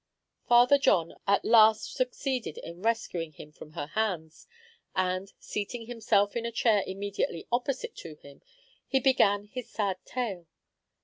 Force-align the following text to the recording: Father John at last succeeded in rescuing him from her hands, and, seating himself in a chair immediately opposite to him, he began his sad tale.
Father 0.47 0.79
John 0.79 1.13
at 1.27 1.45
last 1.45 1.93
succeeded 1.93 2.57
in 2.57 2.81
rescuing 2.81 3.33
him 3.33 3.51
from 3.51 3.73
her 3.73 3.85
hands, 3.85 4.47
and, 4.95 5.31
seating 5.37 5.85
himself 5.85 6.35
in 6.35 6.43
a 6.43 6.51
chair 6.51 6.81
immediately 6.87 7.45
opposite 7.51 7.95
to 7.97 8.15
him, 8.15 8.41
he 8.87 8.99
began 8.99 9.45
his 9.45 9.69
sad 9.69 10.03
tale. 10.03 10.47